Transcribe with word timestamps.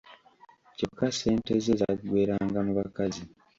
Kyokka 0.77 1.07
ssente 1.11 1.53
ze 1.65 1.73
zaggweranga 1.81 2.59
mu 2.67 2.71
bakazi. 2.79 3.23